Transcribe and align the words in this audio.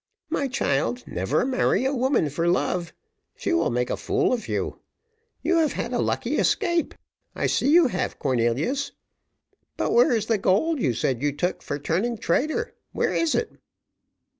My 0.31 0.47
child, 0.47 1.03
never 1.05 1.45
marry 1.45 1.85
a 1.85 1.93
woman 1.93 2.31
for 2.31 2.47
love 2.47 2.91
she 3.35 3.53
will 3.53 3.69
make 3.69 3.91
a 3.91 3.95
fool 3.95 4.33
of 4.33 4.47
you. 4.47 4.79
You 5.43 5.57
have 5.59 5.73
had 5.73 5.93
a 5.93 5.99
lucky 5.99 6.39
escape 6.39 6.95
I 7.35 7.45
see 7.45 7.69
you 7.69 7.85
have, 7.85 8.17
Cornelius. 8.17 8.93
But 9.77 9.91
where 9.93 10.11
is 10.13 10.25
the 10.25 10.39
gold 10.39 10.79
you 10.81 10.95
said 10.95 11.21
you 11.21 11.31
took 11.31 11.61
for 11.61 11.77
turning 11.77 12.17
traitor 12.17 12.73
where 12.93 13.13
is 13.13 13.35
it?" 13.35 13.51